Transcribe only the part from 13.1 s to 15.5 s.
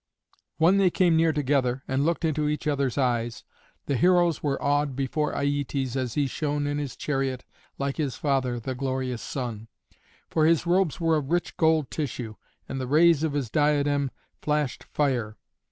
of his diadem flashed fire.